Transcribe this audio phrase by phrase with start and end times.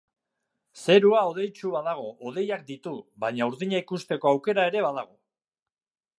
[0.85, 5.21] Zerua hodeitsu badago, hodeiak ditu, baina urdina ikusteko aukera ere badago.